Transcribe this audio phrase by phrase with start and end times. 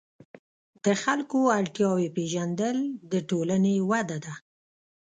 [0.83, 2.77] د خلکو اړتیاوې پېژندل
[3.11, 4.33] د ټولنې وده ده.